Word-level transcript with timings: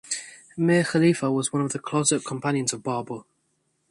Mir 0.57 0.83
Khalifa 0.83 1.29
was 1.31 1.53
one 1.53 1.61
of 1.61 1.73
the 1.73 1.77
closet 1.77 2.25
companions 2.25 2.73
of 2.73 2.81
Babur. 2.81 3.23